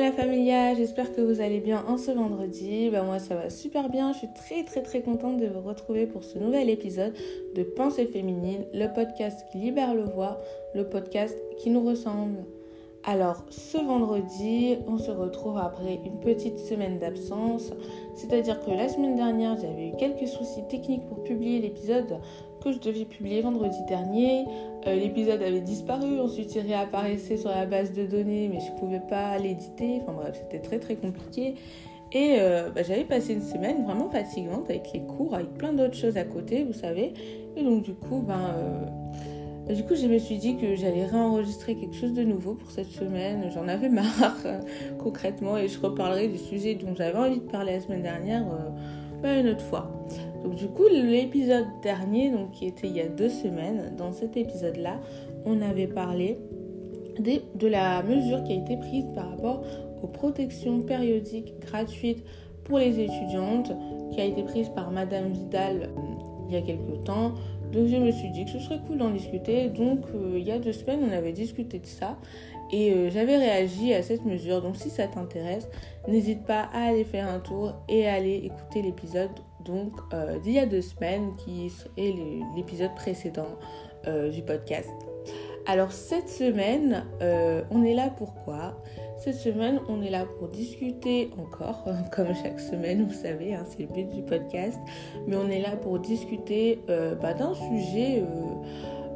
[0.00, 2.88] La familia, j'espère que vous allez bien en ce vendredi.
[2.90, 6.06] Ben moi ça va super bien, je suis très très très contente de vous retrouver
[6.06, 7.12] pour ce nouvel épisode
[7.54, 10.40] de Pensée féminine, le podcast qui libère le voix,
[10.74, 12.38] le podcast qui nous ressemble.
[13.04, 17.72] Alors, ce vendredi, on se retrouve après une petite semaine d'absence.
[18.14, 22.18] C'est-à-dire que la semaine dernière, j'avais eu quelques soucis techniques pour publier l'épisode
[22.62, 24.44] que je devais publier vendredi dernier.
[24.86, 28.78] Euh, l'épisode avait disparu, ensuite il réapparaissait sur la base de données, mais je ne
[28.78, 30.00] pouvais pas l'éditer.
[30.02, 31.54] Enfin bref, c'était très très compliqué.
[32.12, 35.94] Et euh, bah, j'avais passé une semaine vraiment fatigante avec les cours, avec plein d'autres
[35.94, 37.14] choses à côté, vous savez.
[37.56, 38.54] Et donc du coup, ben...
[38.56, 38.86] Euh,
[39.72, 42.90] du coup, je me suis dit que j'allais réenregistrer quelque chose de nouveau pour cette
[42.90, 43.48] semaine.
[43.54, 44.36] J'en avais marre,
[44.98, 48.44] concrètement, et je reparlerai du sujet dont j'avais envie de parler la semaine dernière
[49.24, 49.90] euh, une autre fois.
[50.42, 54.36] Donc, du coup, l'épisode dernier, donc, qui était il y a deux semaines, dans cet
[54.36, 55.00] épisode-là,
[55.44, 56.38] on avait parlé
[57.18, 59.62] de la mesure qui a été prise par rapport
[60.02, 62.24] aux protections périodiques gratuites
[62.64, 63.72] pour les étudiantes,
[64.12, 67.32] qui a été prise par Madame Vidal euh, il y a quelques temps.
[67.72, 69.68] Donc je me suis dit que ce serait cool d'en discuter.
[69.68, 72.18] Donc euh, il y a deux semaines, on avait discuté de ça
[72.70, 74.60] et euh, j'avais réagi à cette mesure.
[74.60, 75.68] Donc si ça t'intéresse,
[76.08, 79.30] n'hésite pas à aller faire un tour et à aller écouter l'épisode
[79.64, 82.14] donc euh, d'il y a deux semaines qui est
[82.56, 83.58] l'épisode précédent
[84.32, 84.90] du podcast.
[85.66, 87.04] Alors cette semaine,
[87.70, 88.82] on est là pourquoi
[89.22, 93.82] cette semaine, on est là pour discuter encore, comme chaque semaine, vous savez, hein, c'est
[93.82, 94.80] le but du podcast,
[95.28, 98.24] mais on est là pour discuter euh, bah, d'un sujet, euh,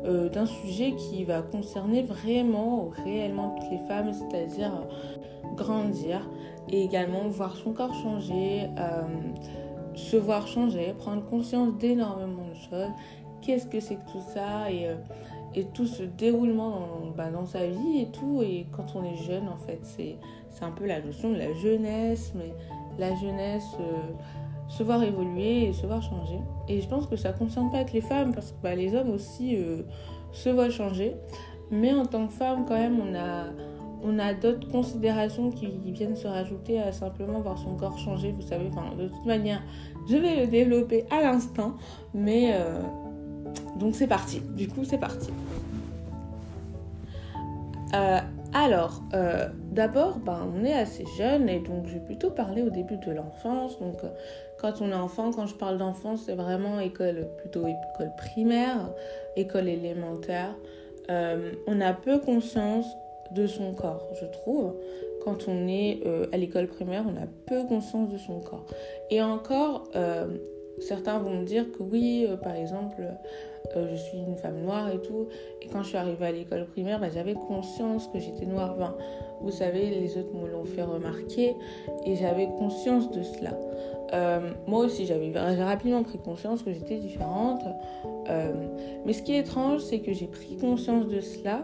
[0.04, 4.86] euh, d'un sujet qui va concerner vraiment, réellement toutes les femmes, c'est-à-dire
[5.56, 6.30] grandir
[6.68, 8.68] et également voir son corps changer,
[9.96, 12.92] se voir changer, prendre conscience d'énormément de choses.
[13.42, 14.88] Qu'est-ce que c'est que tout ça et
[15.56, 18.42] et tout ce déroulement dans, bah, dans, sa vie et tout.
[18.42, 20.18] Et quand on est jeune, en fait, c'est
[20.60, 22.52] un peu la notion de la jeunesse, mais
[22.98, 24.12] la jeunesse, euh,
[24.68, 26.38] se voir évoluer et se voir changer.
[26.68, 28.94] Et je pense que ça ne concerne pas que les femmes, parce que bah, les
[28.94, 29.82] hommes aussi euh,
[30.32, 31.16] se voient changer.
[31.70, 33.46] Mais en tant que femme, quand même, on a,
[34.02, 38.32] on a d'autres considérations qui viennent se rajouter à simplement voir son corps changer.
[38.32, 39.62] Vous savez, enfin, de toute manière,
[40.08, 41.74] je vais le développer à l'instant,
[42.14, 42.52] mais.
[42.54, 42.80] Euh,
[43.76, 44.40] donc c'est parti.
[44.56, 45.30] Du coup, c'est parti.
[47.94, 48.18] Euh,
[48.54, 52.70] alors, euh, d'abord, ben, on est assez jeune et donc je vais plutôt parler au
[52.70, 53.78] début de l'enfance.
[53.78, 53.96] Donc,
[54.60, 58.90] quand on est enfant, quand je parle d'enfance, c'est vraiment école, plutôt école primaire,
[59.36, 60.54] école élémentaire.
[61.08, 62.86] on a peu conscience
[63.32, 64.74] de son corps, je trouve.
[65.26, 66.00] Quand on est
[66.32, 68.64] à l'école primaire, on a peu conscience de son corps.
[69.10, 69.90] Et encore,
[70.78, 73.02] certains vont me dire que oui, par exemple,
[73.74, 75.28] euh, je suis une femme noire et tout.
[75.62, 78.76] Et quand je suis arrivée à l'école primaire, bah, j'avais conscience que j'étais noire.
[79.40, 81.54] vous savez, les autres me l'ont fait remarquer
[82.04, 83.58] et j'avais conscience de cela.
[84.12, 87.62] Euh, moi aussi, j'avais rapidement pris conscience que j'étais différente.
[88.28, 88.52] Euh,
[89.04, 91.62] mais ce qui est étrange, c'est que j'ai pris conscience de cela,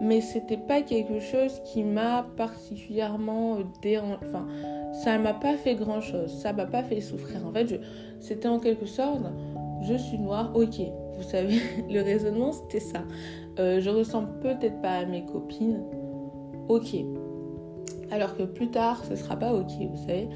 [0.00, 4.16] mais c'était pas quelque chose qui m'a particulièrement dérangé.
[4.22, 4.46] Enfin,
[4.92, 7.46] ça m'a pas fait grand chose, ça m'a pas fait souffrir.
[7.46, 7.80] En fait,
[8.18, 9.20] c'était en quelque sorte,
[9.82, 10.80] je suis noire, ok,
[11.16, 13.02] vous savez, le raisonnement c'était ça.
[13.58, 15.82] Euh, je ressemble peut-être pas à mes copines,
[16.68, 16.96] ok.
[18.10, 20.28] Alors que plus tard, ce sera pas ok, vous savez.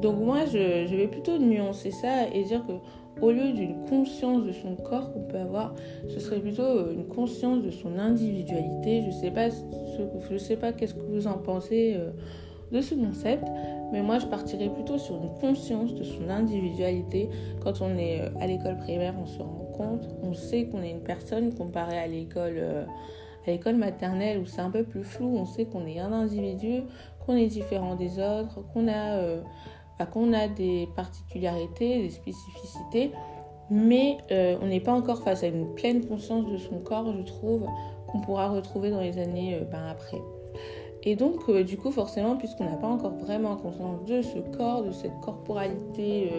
[0.00, 2.72] Donc moi, je, vais plutôt nuancer ça et dire que
[3.20, 5.74] au lieu d'une conscience de son corps qu'on peut avoir,
[6.08, 9.02] ce serait plutôt euh, une conscience de son individualité.
[9.06, 9.48] Je sais pas,
[10.30, 12.10] je sais pas qu'est-ce que vous en pensez euh,
[12.72, 13.44] de ce concept,
[13.92, 17.28] mais moi je partirais plutôt sur une conscience de son individualité.
[17.62, 19.62] Quand on est à l'école primaire, on se rend
[20.22, 22.84] on sait qu'on est une personne comparée à l'école euh,
[23.46, 26.82] à l'école maternelle où c'est un peu plus flou, on sait qu'on est un individu,
[27.26, 29.40] qu'on est différent des autres, qu'on a, euh,
[30.06, 33.12] qu'on a des particularités, des spécificités,
[33.70, 37.22] mais euh, on n'est pas encore face à une pleine conscience de son corps, je
[37.22, 37.66] trouve,
[38.08, 40.20] qu'on pourra retrouver dans les années ben, après.
[41.04, 44.92] Et donc, du coup, forcément, puisqu'on n'a pas encore vraiment conscience de ce corps, de
[44.92, 46.30] cette corporalité,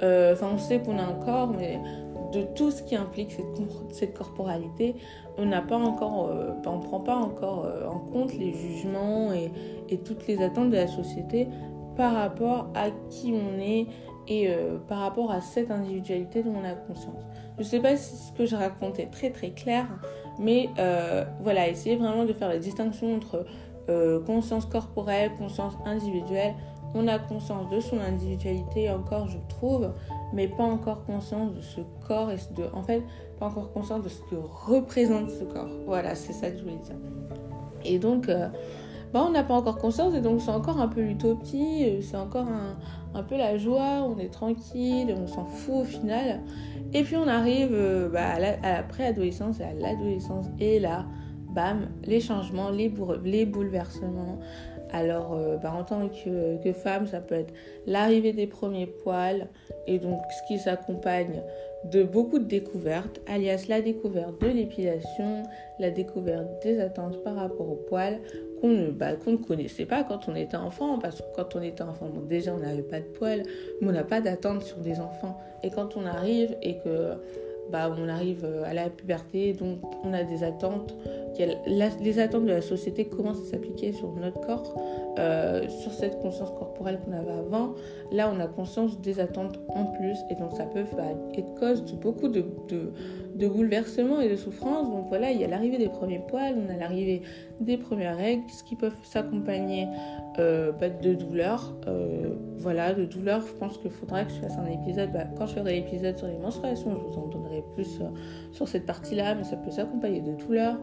[0.00, 1.78] enfin, on sait qu'on a un corps, mais
[2.32, 3.36] de tout ce qui implique
[3.90, 4.94] cette, corporalité,
[5.36, 9.50] on n'a pas encore, euh, on prend pas encore euh, en compte les jugements et,
[10.04, 11.48] toutes les attentes de la société
[11.96, 13.86] par rapport à qui on est
[14.28, 17.22] et euh, par rapport à cette individualité dont on a conscience.
[17.56, 19.86] Je ne sais pas si ce que je racontais est très très clair,
[20.38, 20.70] mais
[21.42, 23.44] voilà, essayez vraiment de faire la distinction entre
[24.24, 26.54] conscience corporelle, conscience individuelle.
[26.94, 29.92] On a conscience de son individualité encore, je trouve,
[30.32, 33.02] mais pas encore conscience de ce corps et de, en fait,
[33.38, 35.68] pas encore conscience de ce que représente ce corps.
[35.86, 36.96] Voilà, c'est ça que je voulais dire.
[37.84, 38.48] Et donc, euh,
[39.12, 42.16] bah, on n'a pas encore conscience et donc c'est encore un peu l'utopie, euh, c'est
[42.16, 42.46] encore
[43.14, 46.40] un, peu la joie, on est tranquille, on s'en fout au final.
[46.92, 51.06] Et puis on arrive euh, bah, à la, préadolescence et à l'adolescence et là,
[51.52, 52.92] bam, les changements, les,
[53.24, 54.38] les bouleversements.
[54.92, 57.52] Alors, euh, bah, en tant que, femme, ça peut être
[57.86, 59.46] l'arrivée des premiers poils
[59.86, 61.42] et donc ce qui s'accompagne
[61.84, 65.42] de beaucoup de découvertes, alias la découverte de l'épilation,
[65.78, 68.18] la découverte des attentes par rapport aux poils
[68.60, 71.82] qu'on ne, bah, ne connaissait pas quand on était enfant, parce que quand on était
[71.82, 73.42] enfant, déjà on n'avait pas de poils,
[73.80, 75.38] mais on n'a pas d'attente sur des enfants.
[75.62, 77.14] Et quand on arrive et que
[77.70, 80.94] bah, on arrive euh, à la puberté, donc on a des attentes.
[81.38, 84.74] les attentes de la société commencent à s'appliquer sur notre corps,
[85.18, 87.74] euh, sur cette conscience corporelle qu'on avait avant.
[88.12, 90.84] Là, on a conscience des attentes en plus, et donc ça peut
[91.36, 92.44] être cause de beaucoup de,
[93.48, 94.90] bouleversements et de souffrances.
[94.90, 97.22] Donc voilà, il y a l'arrivée des premiers poils, on a l'arrivée
[97.60, 99.88] des premières règles, ce qui peuvent s'accompagner
[100.38, 101.74] euh, bah, de douleurs.
[102.58, 105.12] voilà, de douleurs, je pense qu'il faudra que je fasse un épisode.
[105.12, 108.04] Bah, quand je ferai l'épisode sur les menstruations, je vous en donnerai plus euh,
[108.52, 110.78] sur cette partie-là, mais ça peut s'accompagner de douleurs,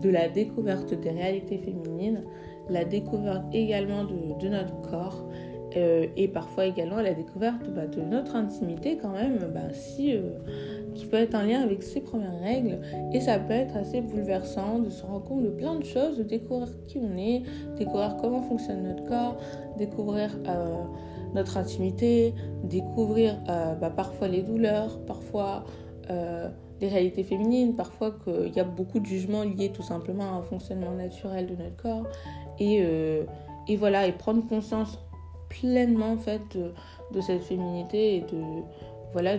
[0.00, 2.22] de la découverte des réalités féminines,
[2.68, 5.26] la découverte également de, notre corps
[5.76, 10.38] euh, et parfois également la découverte bah, de notre intimité quand même, bah, si, euh,
[10.94, 12.80] qui peut être en lien avec ces premières règles.
[13.12, 16.22] Et ça peut être assez bouleversant de se rendre compte de plein de choses, de
[16.22, 17.42] découvrir qui on est,
[17.78, 19.36] découvrir comment fonctionne notre corps,
[19.78, 20.38] découvrir
[21.34, 25.64] notre intimité, découvrir bah, parfois les douleurs, parfois
[26.10, 26.48] euh,
[26.80, 30.42] les réalités féminines, parfois qu'il y a beaucoup de jugements liés tout simplement à un
[30.42, 32.02] fonctionnement naturel de notre corps.
[32.62, 33.24] Et, euh,
[33.66, 35.00] et voilà, et prendre conscience
[35.48, 36.40] pleinement en fait
[37.12, 38.62] de, cette féminité et de
[39.12, 39.32] voilà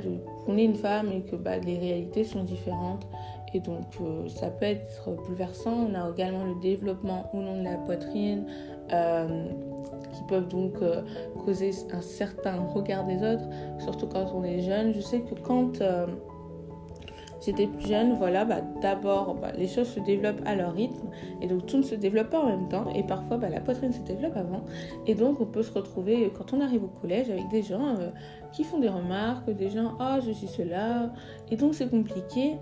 [0.45, 3.07] qu'on est une femme et que bah, les réalités sont différentes.
[3.53, 5.87] Et donc euh, ça peut être bouleversant.
[5.89, 8.45] On a également le développement ou non de la poitrine
[8.89, 10.75] qui peuvent donc
[11.45, 13.45] causer un certain regard des autres
[13.79, 14.93] surtout quand on est jeune.
[14.93, 15.81] Je sais que quand
[17.45, 21.07] j'étais plus jeune, voilà, bah, d'abord, bah, les choses se développent à leur rythme
[21.41, 23.91] et donc tout ne se développe pas en même temps et parfois bah, la poitrine
[23.91, 24.63] se développe avant
[25.07, 28.09] et donc on peut se retrouver quand on arrive au collège avec des gens euh,
[28.51, 31.11] qui font des remarques, des gens, ah, je suis cela
[31.51, 32.57] et donc c'est compliqué.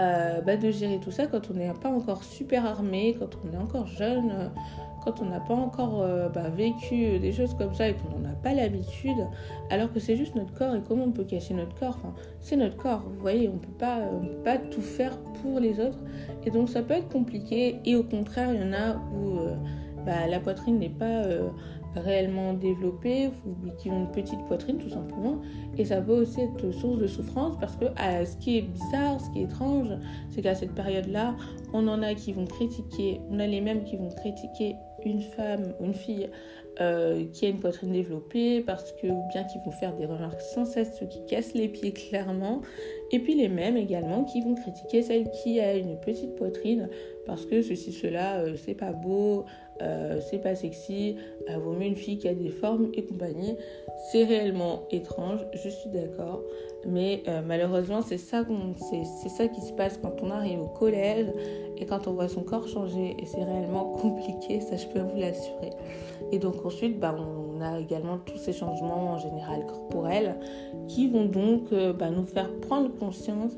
[0.00, 3.56] Euh, de gérer tout ça quand on n'est pas encore super armé, quand on est
[3.56, 4.48] encore jeune, euh,
[5.04, 8.28] quand on n'a pas encore euh, bah, vécu des choses comme ça et qu'on n'en
[8.28, 9.26] a pas l'habitude,
[9.70, 11.96] alors que c'est juste notre corps et comment on peut cacher notre corps.
[12.00, 15.98] Enfin, c'est notre corps, vous voyez, on pas, peut pas tout faire pour les autres.
[16.44, 17.76] Et donc ça peut être compliqué.
[17.84, 19.38] Et au contraire, il y en a où
[20.04, 21.22] bah, la poitrine n'est pas
[21.96, 23.30] réellement développée,
[23.78, 25.40] qui ont une petite poitrine tout simplement.
[25.78, 29.30] Et ça peut aussi être source de souffrance parce que ce qui est bizarre, ce
[29.30, 29.88] qui est étrange,
[30.30, 31.36] c'est qu'à cette période-là,
[31.72, 35.74] on en a qui vont critiquer, on a les mêmes qui vont critiquer une femme
[35.80, 36.30] ou une fille
[36.80, 40.40] euh, qui a une poitrine développée parce que ou bien qui vont faire des remarques
[40.40, 42.62] sans cesse, ceux qui cassent les pieds clairement,
[43.12, 46.88] et puis les mêmes également qui vont critiquer celle qui a une petite poitrine
[47.26, 49.44] parce que ceci cela euh, c'est pas beau,
[49.82, 51.16] euh, c'est pas sexy,
[51.48, 53.56] vaut mieux une fille qui a des formes et compagnie.
[54.10, 56.42] C'est réellement étrange, je suis d'accord,
[56.86, 58.44] mais malheureusement c'est ça,
[59.28, 61.26] ça qui se passe quand on arrive au collège
[61.78, 65.18] et quand on voit son corps changer et c'est réellement compliqué, ça je peux vous
[65.18, 65.70] l'assurer.
[66.32, 70.36] Et donc ensuite, bah, on a également tous ces changements en général corporels
[70.88, 73.52] qui vont donc euh, bah, nous faire prendre conscience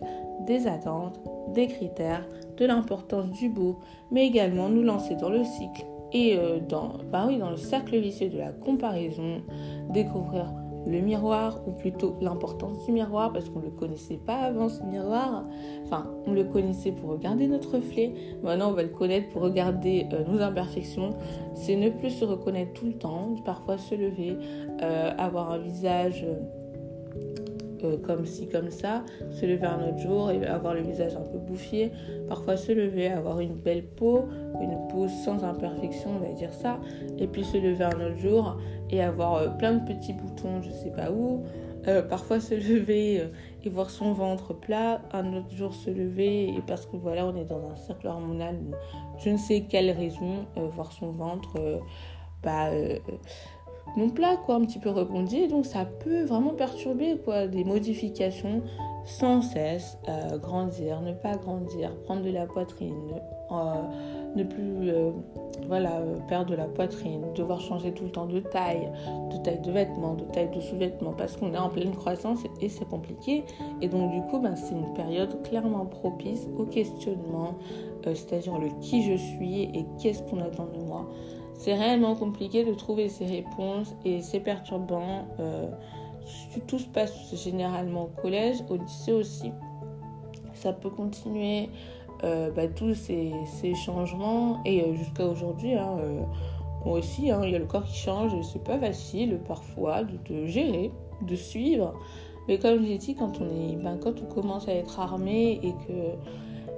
[0.46, 1.18] des attentes,
[1.54, 3.78] des critères, de l'importance du beau,
[4.10, 7.98] mais également nous lancer dans le cycle et euh, dans, bah oui, dans le cercle
[7.98, 9.42] vicieux de la comparaison,
[9.90, 10.52] découvrir
[10.86, 14.82] le miroir, ou plutôt l'importance du miroir, parce qu'on ne le connaissait pas avant ce
[14.84, 15.44] miroir.
[15.84, 18.14] Enfin, on le connaissait pour regarder notre reflet.
[18.44, 21.16] Maintenant, on va le connaître pour regarder euh, nos imperfections.
[21.54, 24.36] C'est ne plus se reconnaître tout le temps, parfois se lever,
[24.80, 26.24] euh, avoir un visage
[28.04, 31.38] comme ci, comme ça, se lever un autre jour et avoir le visage un peu
[31.38, 31.92] bouffier,
[32.28, 34.26] parfois se lever, avoir une belle peau,
[34.60, 36.78] une peau sans imperfection, on va dire ça,
[37.18, 38.56] et puis se lever un autre jour
[38.90, 41.44] et avoir euh, plein de petits boutons, je sais pas où,
[41.88, 43.22] euh, parfois se lever
[43.64, 47.36] et voir son ventre plat, un autre jour se lever et parce que voilà, on
[47.36, 48.56] est dans un cercle hormonal,
[49.18, 51.80] je ne sais quelle raison, voir son ventre,
[52.42, 52.70] bah
[53.96, 55.48] non plat, quoi, un petit peu rebondi.
[55.48, 58.62] Donc ça peut vraiment perturber quoi, des modifications
[59.04, 63.20] sans cesse, euh, grandir, ne pas grandir, prendre de la poitrine,
[63.52, 63.54] euh,
[64.34, 64.90] ne plus
[65.60, 68.90] euh, voilà, perdre de la poitrine, devoir changer tout le temps de taille,
[69.30, 72.68] de taille de vêtements, de taille de sous-vêtements, parce qu'on est en pleine croissance et
[72.68, 73.44] c'est compliqué.
[73.80, 77.54] Et donc du coup, ben, c'est une période clairement propice au questionnement,
[78.04, 81.08] c'est-à-dire le qui je suis et qu'est-ce qu'on attend de moi
[81.58, 85.26] c'est réellement compliqué de trouver ces réponses et c'est perturbant.
[86.66, 89.52] tout se passe généralement au collège, au lycée aussi.
[90.54, 91.70] Ça peut continuer
[92.22, 93.32] bah, tous ces,
[93.74, 95.74] changements et jusqu'à aujourd'hui.
[95.74, 95.96] Hein,
[96.84, 100.02] moi aussi, hein, il y a le corps qui change et c'est pas facile parfois
[100.04, 100.92] de gérer,
[101.22, 101.94] de suivre.
[102.48, 105.72] Mais comme j'ai dit, quand on, est, ben, quand on commence à être armé et
[105.86, 106.16] que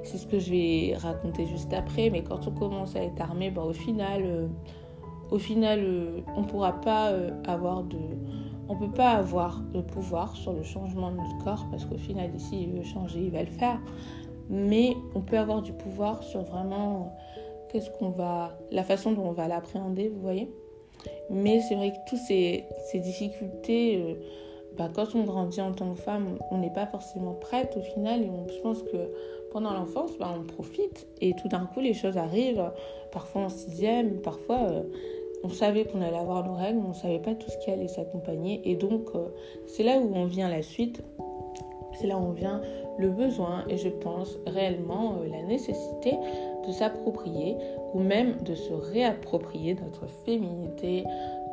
[0.03, 3.51] c'est ce que je vais raconter juste après, mais quand on commence à être armé,
[3.51, 4.47] ben, au final, euh,
[5.31, 7.99] au final euh, on pourra pas euh, avoir de.
[8.71, 12.35] On peut pas avoir de pouvoir sur le changement de notre corps parce qu'au final,
[12.35, 13.81] ici, il veut changer, il va le faire.
[14.49, 17.17] Mais on peut avoir du pouvoir sur vraiment
[17.69, 20.51] qu'est-ce qu'on va, la façon dont on va l'appréhender, vous voyez.
[21.31, 22.65] Mais c'est vrai que toutes ces,
[22.95, 24.15] difficultés, euh,
[24.77, 28.23] bah, quand on grandit en tant que femme, on n'est pas forcément prête au final.
[28.23, 29.13] Et je pense que
[29.53, 32.71] pendant l'enfance, bah, on profite et tout d'un coup, les choses arrivent.
[33.13, 34.83] Parfois en sixième, parfois euh,
[35.45, 37.71] on savait qu'on allait avoir nos règles, mais on ne savait pas tout ce qui
[37.71, 38.61] allait s'accompagner.
[38.65, 39.29] Et donc, euh,
[39.67, 41.03] c'est là où on vient la suite.
[42.01, 42.61] C'est là où on vient
[42.99, 46.17] le besoin et je pense réellement la nécessité
[46.67, 47.57] de s'approprier
[47.95, 51.05] ou même de se réapproprier notre féminité.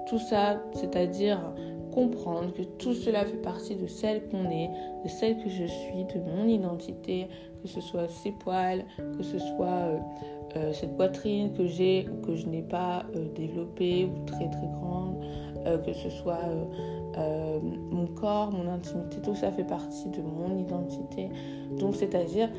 [0.08, 1.40] Tout ça, c'est-à-dire
[1.96, 4.70] comprendre que tout cela fait partie de celle qu'on est,
[5.04, 7.28] de celle que je suis, de mon identité,
[7.62, 8.84] que ce soit ces poils,
[9.18, 9.98] que ce soit euh,
[10.58, 14.68] euh, cette poitrine que j'ai ou que je n'ai pas euh, développée ou très très
[14.68, 15.16] grande,
[15.84, 16.46] que ce soit
[17.18, 21.30] mon corps, mon intimité, tout ça fait partie de mon identité.
[21.80, 22.50] Donc c'est-à-dire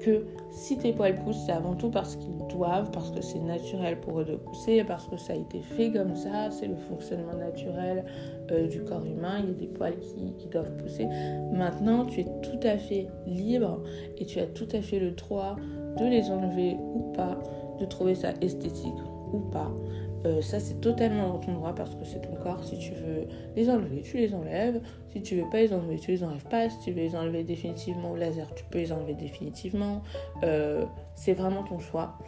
[0.00, 4.00] que si tes poils poussent, c'est avant tout parce qu'ils doivent, parce que c'est naturel
[4.00, 7.36] pour eux de pousser, parce que ça a été fait comme ça, c'est le fonctionnement
[7.36, 8.04] naturel
[8.50, 11.06] euh, du corps humain, il y a des poils qui, qui, doivent pousser.
[11.52, 13.82] Maintenant, tu es tout à fait libre
[14.18, 15.56] et tu as tout à fait le droit
[15.98, 17.38] de les enlever ou pas,
[17.80, 18.92] de trouver ça esthétique
[19.32, 19.72] ou pas.
[20.26, 22.64] Euh, ça, c'est totalement dans ton droit parce que c'est ton corps.
[22.64, 23.26] Si tu veux
[23.56, 24.80] les enlever, tu les enlèves.
[25.12, 26.70] Si tu veux pas les enlever, tu les enlèves pas.
[26.70, 30.02] Si tu veux les enlever définitivement au laser, tu peux les enlever définitivement.
[30.42, 32.18] Euh, c'est vraiment ton choix.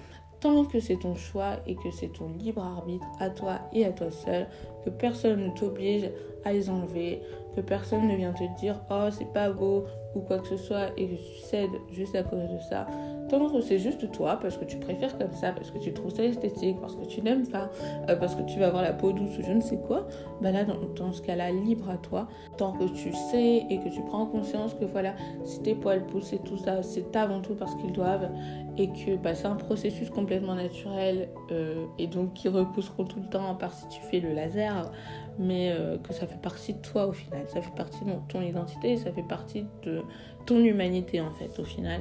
[0.40, 3.92] Tant que c'est ton choix et que c'est ton libre arbitre à toi et à
[3.92, 4.46] toi seul,
[4.84, 6.10] que personne ne t'oblige
[6.44, 7.22] à les enlever,
[7.54, 10.90] que personne ne vient te dire oh c'est pas beau ou quoi que ce soit
[10.98, 12.86] et que tu cèdes juste à cause de ça.
[13.28, 16.14] Tant que c'est juste toi parce que tu préfères comme ça, parce que tu trouves
[16.14, 17.71] ça esthétique, parce que tu n'aimes pas,
[18.09, 20.06] euh, parce que tu vas avoir la peau douce ou je ne sais quoi,
[20.40, 22.28] bah là dans, ce cas-là, libre à toi.
[22.56, 25.14] Tant que tu sais et que tu prends conscience que voilà,
[25.45, 28.30] si tes poils poussent et tout ça, c'est avant tout parce qu'ils doivent
[28.78, 33.28] et que bah, c'est un processus complètement naturel euh, et donc qui repousseront tout le
[33.28, 34.90] temps à part si tu fais le laser
[35.38, 38.40] mais euh, que ça fait partie de toi au final, ça fait partie de ton
[38.40, 40.02] identité, ça fait partie de
[40.47, 42.00] ton humanité en fait au final.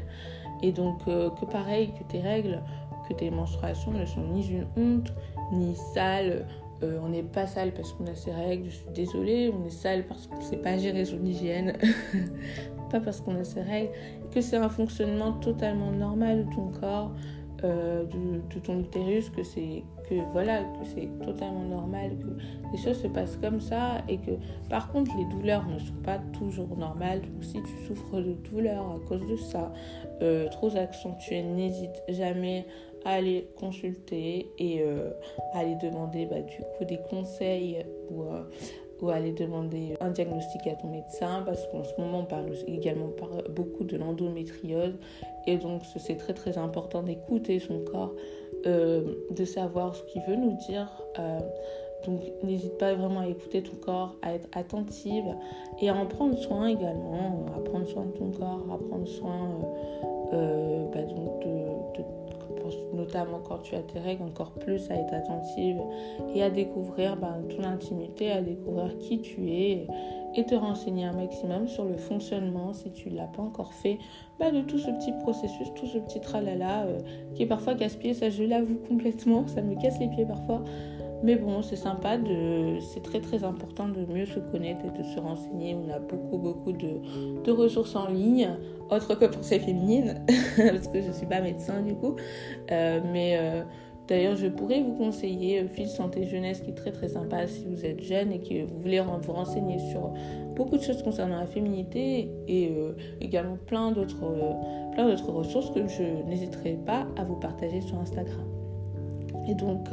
[0.62, 2.62] Et donc euh, que pareil, que tes règles,
[3.08, 5.14] que tes menstruations ne sont ni une honte,
[5.52, 6.48] ni sales.
[6.84, 9.70] Euh, on n'est pas sale parce qu'on a ses règles, je suis désolée, on est
[9.70, 11.78] sale parce qu'on ne sait pas gérer son hygiène,
[12.92, 13.92] pas parce qu'on a ses règles,
[14.32, 17.12] que c'est un fonctionnement totalement normal de ton corps,
[17.64, 23.08] de, ton utérus, que c'est que voilà, que c'est totalement normal, que les choses se
[23.08, 24.32] passent comme ça et que
[24.70, 27.22] par contre les douleurs ne sont pas toujours normales.
[27.22, 29.72] Donc si tu souffres de douleurs à cause de ça,
[30.22, 32.66] euh, trop accentuées, n'hésite jamais
[33.06, 35.12] à aller consulter et euh,
[35.54, 38.44] à aller demander bah, du coup des conseils ou, euh,
[39.02, 43.10] ou aller demander un diagnostic à ton médecin parce qu'en ce moment on parle également
[43.52, 44.96] beaucoup de l'endométriose
[45.46, 48.14] et donc c'est très très important d'écouter son corps
[48.66, 50.88] euh, de savoir ce qu'il veut nous dire.
[51.20, 51.40] Euh,
[52.06, 55.26] donc n'hésite pas vraiment à écouter ton corps, à être attentive
[55.82, 59.50] et à en prendre soin également, à prendre soin de ton corps, à prendre soin
[60.34, 62.04] euh, bah, donc de,
[62.94, 65.78] notamment quand tu as tes règles, encore plus à être attentive
[66.34, 69.88] et à découvrir bah, ton intimité, à découvrir qui tu es
[70.36, 74.00] et te renseigner un maximum sur le fonctionnement, si tu ne l'as pas encore fait,
[74.40, 77.00] bah, de tout ce petit processus, tout ce petit tralala euh,
[77.34, 80.62] qui est parfois casse-pied, ça je l'avoue complètement, ça me casse les pieds parfois.
[81.26, 85.04] Mais bon, c'est sympa, de, c'est très très important de mieux se connaître et de
[85.04, 85.74] se renseigner.
[85.76, 88.48] On a beaucoup beaucoup de, ressources en ligne,
[88.92, 90.24] autres que pour ces féminines,
[90.56, 92.16] parce que je ne suis pas médecin du coup.
[92.72, 93.64] Euh, mais euh,
[94.08, 97.66] D'ailleurs, je pourrais vous conseiller euh, Fil Santé Jeunesse qui est très très sympa si
[97.66, 100.14] vous êtes jeune et que vous voulez vous renseigner sur
[100.56, 102.72] beaucoup de choses concernant la féminité et
[103.20, 104.32] également plein d'autres
[104.94, 108.55] plein d'autres ressources que je n'hésiterai pas à vous partager sur Instagram.
[109.48, 109.90] Et donc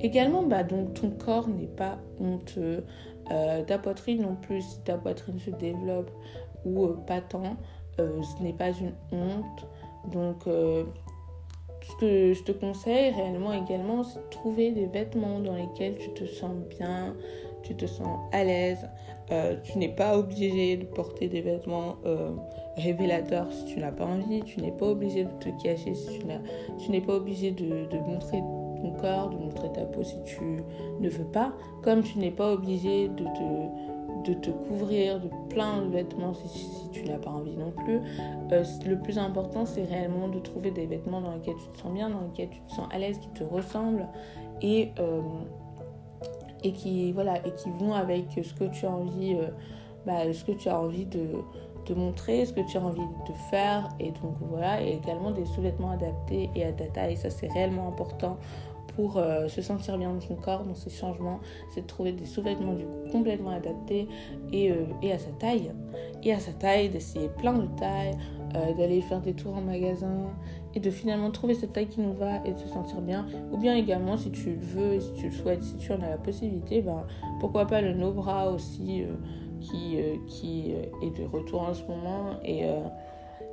[0.00, 2.84] également, bah, donc, ton corps n'est pas honteux,
[3.28, 6.10] ta poitrine non plus, si ta poitrine se développe
[6.64, 7.56] ou pas tant,
[7.98, 9.66] ce n'est pas une honte.
[10.12, 10.46] Donc
[11.88, 16.10] ce que je te conseille réellement également, c'est de trouver des vêtements dans lesquels tu
[16.14, 17.14] te sens bien,
[17.62, 18.88] tu te sens à l'aise.
[19.30, 22.30] Euh, tu n'es pas obligé de porter des vêtements euh,
[22.76, 24.42] révélateurs si tu n'as pas envie.
[24.42, 26.18] Tu n'es pas obligé de te cacher si
[26.78, 28.40] tu n'es pas obligé de, montrer
[28.92, 30.58] corps, de montrer ta peau si tu
[31.00, 31.52] ne veux pas.
[31.82, 36.90] Comme tu n'es pas obligé de te, de te couvrir de plein de vêtements si,
[36.92, 38.00] tu n'as pas envie non plus.
[38.52, 41.92] Euh, le plus important, c'est réellement de trouver des vêtements dans lesquels tu te sens
[41.92, 44.08] bien, dans lesquels tu te sens à l'aise, qui te ressemblent.
[44.62, 44.92] Et
[46.64, 49.48] et qui, voilà, et qui vont avec ce que tu as envie, euh,
[50.06, 51.26] bah, ce que tu as envie de,
[51.86, 53.88] de, montrer, ce que tu as envie de faire.
[54.00, 57.16] Et donc voilà, et également des sous-vêtements adaptés et à ta taille.
[57.16, 58.38] Ça, c'est réellement important
[58.96, 61.40] pour euh, se sentir bien dans son corps, dans ses changements,
[61.74, 64.08] c'est de trouver des sous-vêtements du coup complètement adaptés
[64.52, 65.72] et, euh, à sa taille.
[66.22, 68.16] Et à sa taille, d'essayer plein de tailles,
[68.78, 70.30] d'aller faire des tours en magasin
[70.74, 73.26] et de finalement trouver cette taille qui nous va et de se sentir bien.
[73.52, 76.10] Ou bien également, si tu le veux si tu le souhaites, si tu en as
[76.10, 77.06] la possibilité, ben,
[77.40, 79.14] pourquoi pas le no bras aussi euh,
[79.60, 82.40] qui, euh, qui euh, est de retour en ce moment.
[82.44, 82.64] Et,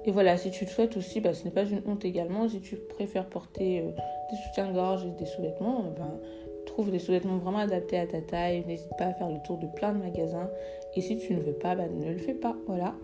[0.06, 2.50] et voilà, si tu le souhaites aussi, ben, ce n'est pas une honte également.
[2.50, 6.20] Si tu préfères porter des soutiens-gorge et des sous-vêtements, ben,
[6.66, 8.64] trouve des sous-vêtements vraiment adaptés à ta taille.
[8.66, 10.50] N'hésite pas à faire le tour de plein de magasins.
[10.96, 12.56] Et si tu ne veux pas, ben, ne le fais pas.
[12.68, 12.96] Voilà.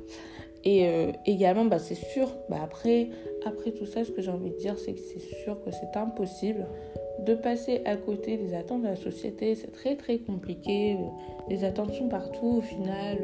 [0.64, 3.10] Et euh, également, bah, c'est sûr, bah, après,
[3.46, 5.98] après tout ça, ce que j'ai envie de dire, c'est que c'est sûr que c'est
[5.98, 6.66] impossible
[7.20, 9.56] de passer à côté des attentes de la société.
[9.56, 10.98] C'est très très compliqué.
[11.50, 13.18] Les attentes sont partout au final.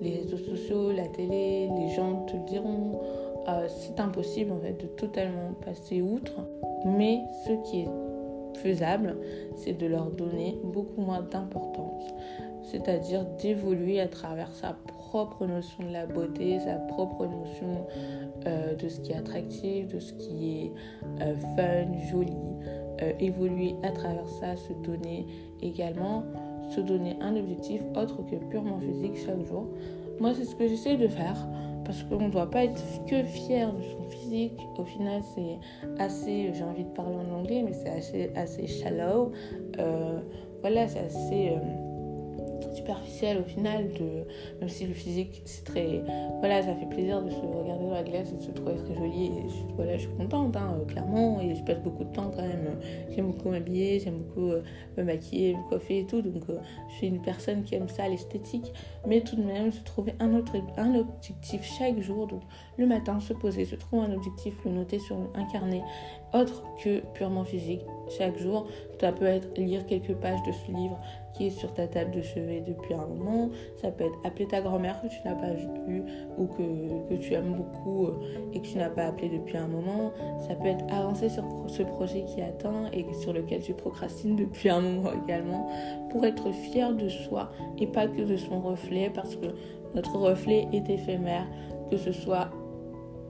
[0.00, 3.00] Les réseaux sociaux, la télé, les gens te le diront.
[3.48, 6.34] Euh, c'est impossible en fait de totalement passer outre.
[6.84, 7.88] Mais ce qui est
[8.58, 9.16] faisable,
[9.56, 12.04] c'est de leur donner beaucoup moins d'importance.
[12.62, 17.86] C'est-à-dire d'évoluer à travers sa propre notion de la beauté, sa propre notion
[18.46, 20.72] euh, de ce qui est attractif, de ce qui est
[21.22, 22.36] euh, fun, joli,
[23.20, 25.24] évoluer à travers ça, se donner
[25.62, 26.24] également,
[26.68, 29.66] se donner un objectif autre que purement physique chaque jour.
[30.20, 31.36] Moi, c'est ce que j'essaie de faire
[31.84, 34.60] parce qu'on ne doit pas être que fier de son physique.
[34.76, 35.58] Au final, c'est
[35.98, 39.32] assez, j'ai envie de parler en anglais, mais c'est assez, assez shallow.
[40.60, 41.52] voilà, c'est assez
[42.74, 44.24] superficielle au final, de,
[44.60, 46.02] même si le physique c'est très.
[46.40, 48.94] Voilà, ça fait plaisir de se regarder dans la glace et de se trouver très
[48.94, 49.26] jolie.
[49.26, 49.44] Et
[49.76, 52.78] voilà, je suis contente, hein, euh, clairement, et je passe beaucoup de temps quand même.
[53.10, 54.62] J'aime beaucoup m'habiller, j'aime beaucoup euh,
[54.96, 56.58] me maquiller, me coiffer et tout, donc euh,
[56.90, 58.72] je suis une personne qui aime ça, l'esthétique,
[59.06, 62.42] mais tout de même se trouver un, autre, un objectif chaque jour, donc
[62.76, 65.82] le matin se poser, se trouver un objectif, le noter sur un carnet,
[66.32, 67.84] autre que purement physique
[68.16, 68.66] chaque jour.
[69.00, 70.98] Ça peut être lire quelques pages de ce livre
[71.34, 73.50] qui est sur ta table de chevet depuis un moment.
[73.76, 75.52] Ça peut être appeler ta grand-mère que tu n'as pas
[75.86, 76.02] vue
[76.36, 78.18] ou que, que, tu aimes beaucoup euh,
[78.52, 80.12] et que tu n'as pas appelé depuis un moment.
[80.46, 84.68] Ça peut être avancer sur ce projet qui attend et sur lequel tu procrastines depuis
[84.68, 85.68] un moment également
[86.10, 89.46] pour être fier de soi et pas que de son reflet parce que
[89.94, 91.46] notre reflet est éphémère,
[91.90, 92.50] que ce soit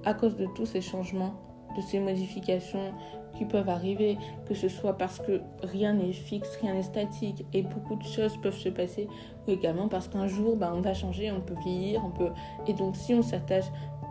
[0.04, 1.34] à cause de tous ces changements
[1.76, 2.92] de ces modifications
[3.36, 7.62] qui peuvent arriver, que ce soit parce que rien n'est fixe, rien n'est statique et
[7.62, 9.08] beaucoup de choses peuvent se passer,
[9.46, 12.30] ou également parce qu'un jour bah, on va changer, on peut vieillir, on peut...
[12.66, 13.66] Et donc si on s'attache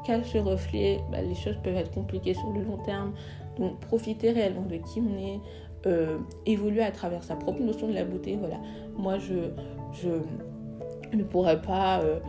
[0.05, 3.13] qu'à ce reflet, bah, les choses peuvent être compliquées sur le long terme.
[3.57, 5.39] Donc profiter réellement de qui on est,
[5.87, 8.37] euh, évoluer à travers sa propre notion de la beauté.
[8.39, 8.57] Voilà,
[8.97, 9.51] moi je,
[9.93, 10.09] je
[11.15, 12.19] ne pourrais pas, euh,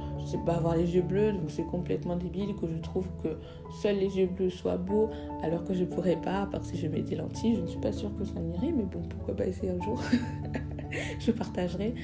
[0.47, 3.39] pas, avoir les yeux bleus, donc c'est complètement débile que je trouve que
[3.83, 5.11] seuls les yeux bleus soient beaux,
[5.43, 7.81] alors que je pourrais pas, à part si je mets des lentilles, je ne suis
[7.81, 10.01] pas sûre que ça m'irait, mais bon, pourquoi pas essayer un jour?
[11.19, 11.95] Je partagerai,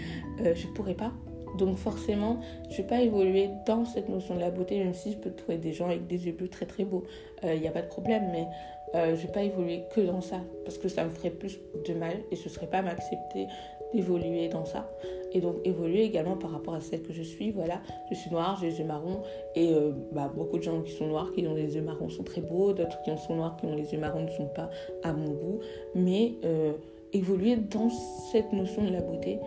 [0.40, 1.10] euh, je pourrais pas.
[1.56, 5.16] Donc forcément, je vais pas évoluer dans cette notion de la beauté, même si je
[5.16, 7.04] peux trouver des gens avec des yeux bleus très très beaux,
[7.42, 8.46] il euh, n'y a pas de problème, mais
[8.94, 11.94] euh, je vais pas évoluer que dans ça, parce que ça me ferait plus de
[11.94, 13.46] mal et ce serait pas m'accepter
[13.94, 14.86] d'évoluer dans ça.
[15.32, 17.50] Et donc évoluer également par rapport à celle que je suis.
[17.50, 17.80] Voilà,
[18.10, 19.22] je suis noire, j'ai les yeux marrons.
[19.54, 22.22] Et euh, bah, beaucoup de gens qui sont noirs, qui ont les yeux marrons sont
[22.22, 22.72] très beaux.
[22.72, 24.70] D'autres qui sont noirs, qui ont les yeux marrons ne sont pas
[25.02, 25.58] à mon goût.
[25.94, 26.72] Mais euh,
[27.12, 27.88] évoluer dans
[28.30, 29.40] cette notion de la beauté.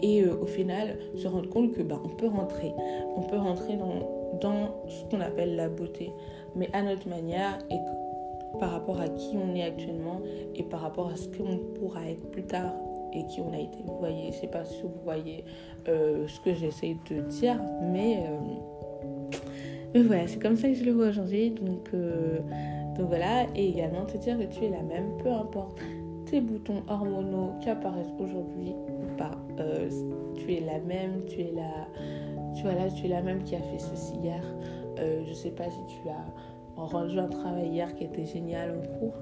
[0.00, 2.72] Et euh, au final, se rendre compte que bah, on peut rentrer.
[3.16, 6.12] On peut rentrer dans, dans ce qu'on appelle la beauté.
[6.54, 7.78] Mais à notre manière et
[8.60, 10.20] par rapport à qui on est actuellement
[10.54, 12.72] et par rapport à ce qu'on pourra être plus tard
[13.12, 13.78] et qui on a été.
[13.84, 15.44] Vous voyez, je sais pas si vous voyez
[15.88, 19.36] euh, ce que j'essaie de dire, mais, euh,
[19.94, 21.50] mais voilà, c'est comme ça que je le vois aujourd'hui.
[21.50, 22.38] Donc, euh,
[22.96, 25.78] donc voilà, et également te dire que tu es la même, peu importe
[26.26, 29.36] tes boutons hormonaux qui apparaissent aujourd'hui ou pas,
[30.36, 31.88] tu es la même, tu es la,
[32.54, 34.42] tu, vois, là, tu es la même qui a fait ceci hier.
[34.96, 36.24] je sais pas si tu as
[36.76, 39.14] rendu un travail hier qui était génial en cours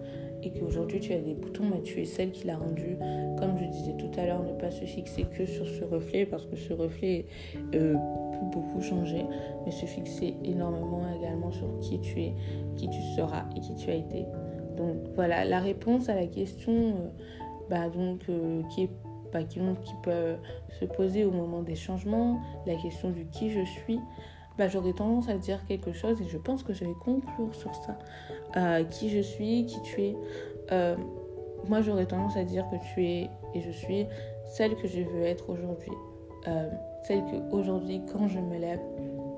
[0.42, 2.96] et qu'aujourd'hui tu as des boutons, mais tu es celle qui l'a rendu.
[3.38, 6.46] Comme je disais tout à l'heure, ne pas se fixer que sur ce reflet parce
[6.46, 7.26] que ce reflet
[7.74, 9.24] euh, peut beaucoup changer,
[9.64, 12.34] mais se fixer énormément également sur qui tu es,
[12.76, 14.26] qui tu seras et qui tu as été.
[14.76, 17.08] Donc voilà, la réponse à la question euh,
[17.68, 18.90] bah, donc, euh, qui, est,
[19.32, 20.36] bah, qui, qui peut
[20.80, 24.00] se poser au moment des changements, la question du qui je suis.
[24.60, 27.74] Bah, j'aurais tendance à dire quelque chose et je pense que je vais conclure sur
[27.74, 27.96] ça.
[28.58, 30.16] Euh, qui je suis, qui tu es.
[30.70, 30.96] Euh,
[31.66, 34.04] moi, j'aurais tendance à dire que tu es et je suis
[34.44, 35.94] celle que je veux être aujourd'hui.
[36.46, 36.68] Euh,
[37.04, 38.80] celle que aujourd'hui, quand je me lève,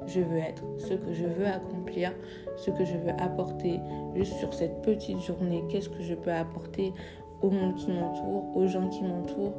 [0.09, 2.13] je veux être, ce que je veux accomplir,
[2.57, 3.79] ce que je veux apporter
[4.17, 5.63] juste sur cette petite journée.
[5.71, 6.93] Qu'est-ce que je peux apporter
[7.43, 9.55] au monde qui m'entoure, aux gens qui m'entourent?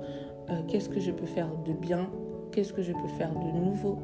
[0.68, 2.10] Qu'est-ce que je peux faire de bien?
[2.52, 3.98] Qu'est-ce que je peux faire de nouveau?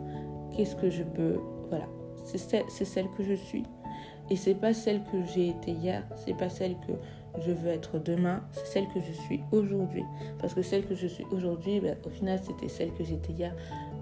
[0.56, 1.40] Qu'est-ce que je peux.
[1.70, 1.88] Voilà,
[2.24, 3.64] c'est celle, que je suis.
[4.30, 6.94] Et c'est pas celle que j'ai été hier, c'est pas celle que
[7.40, 10.04] je veux être demain, c'est celle que je suis aujourd'hui.
[10.40, 13.56] Parce que celle que je suis aujourd'hui, ben, au final, c'était celle que j'étais hier.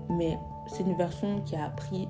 [0.10, 2.08] Mais c'est une version qui a appris,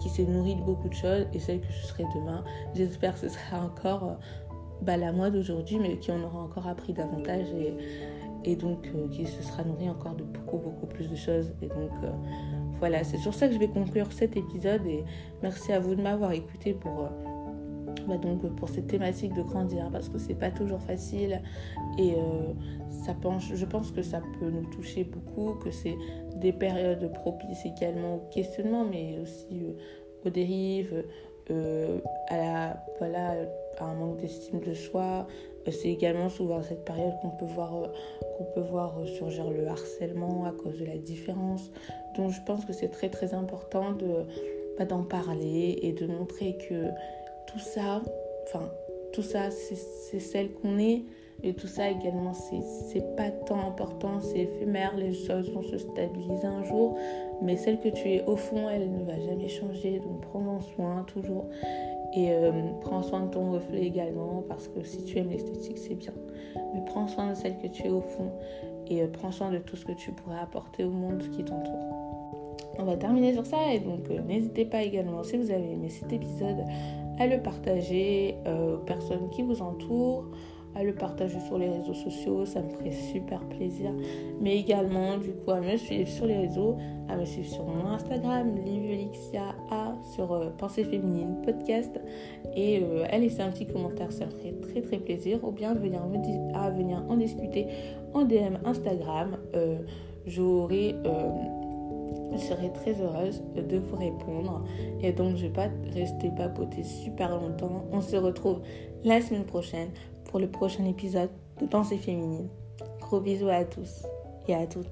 [0.00, 3.20] qui s'est nourrie de beaucoup de choses, et celle que je serai demain, j'espère que
[3.20, 4.16] ce sera encore
[4.82, 7.74] bah, la moi d'aujourd'hui, mais qui en aura encore appris davantage et,
[8.44, 11.52] et donc euh, qui se sera nourrie encore de beaucoup, beaucoup plus de choses.
[11.62, 12.10] Et donc, euh,
[12.80, 15.04] voilà, c'est sur ça que je vais conclure cet épisode et
[15.42, 17.08] merci à vous de m'avoir écouté pour, euh,
[18.08, 21.42] bah donc, pour cette thématique de grandir parce que c'est pas toujours facile
[21.98, 22.54] et euh,
[23.04, 25.96] ça penche, je pense que ça peut nous toucher beaucoup, que c'est
[26.36, 31.04] des périodes propices également au questionnement mais aussi euh, aux dérives,
[32.28, 33.34] à, la, voilà,
[33.84, 35.26] un manque d'estime de soi,
[35.70, 37.86] c'est également souvent cette période qu'on peut voir, euh,
[38.36, 41.70] qu'on peut voir surgir le harcèlement à cause de la différence.
[42.16, 44.24] Donc je pense que c'est très très important de
[44.78, 46.86] bah, d'en parler et de montrer que
[47.46, 48.02] tout ça,
[48.44, 48.70] enfin
[49.12, 51.04] tout ça c'est celle qu'on est.
[51.42, 56.46] Et tout ça également c'est pas tant important, c'est éphémère, les choses vont se stabiliser
[56.46, 56.98] un jour,
[57.40, 61.04] mais celle que tu es au fond elle ne va jamais changer, donc prends-en soin
[61.04, 61.46] toujours
[62.14, 65.94] et euh, prends soin de ton reflet également, parce que si tu aimes l'esthétique, c'est
[65.94, 66.12] bien.
[66.74, 68.32] Mais prends soin de celle que tu es au fond
[68.88, 72.66] et euh, prends soin de tout ce que tu pourrais apporter au monde qui t'entoure.
[72.78, 75.88] On va terminer sur ça et donc euh, n'hésitez pas également, si vous avez aimé
[75.88, 76.64] cet épisode,
[77.18, 80.24] à le partager aux personnes qui vous entourent
[80.74, 83.92] à le partager sur les réseaux sociaux, ça me ferait super plaisir.
[84.40, 86.76] Mais également, du coup, à me suivre sur les réseaux,
[87.08, 92.00] à me suivre sur mon Instagram, Liviolixia A, sur euh, Pensée Féminine Podcast,
[92.54, 95.42] et euh, à laisser un petit commentaire, ça me ferait très très plaisir.
[95.42, 95.74] Ou bien à
[96.70, 97.66] venir en discuter
[98.14, 99.36] en DM Instagram.
[99.54, 99.78] Euh,
[100.26, 100.94] J'aurai
[102.32, 104.64] je serai très heureuse de vous répondre.
[105.02, 107.84] Et donc, je vais pas rester papoter super longtemps.
[107.92, 108.60] On se retrouve
[109.04, 109.88] la semaine prochaine
[110.30, 112.48] pour le prochain épisode de Pensée féminine.
[113.00, 114.04] Gros bisous à tous
[114.48, 114.86] et à toutes.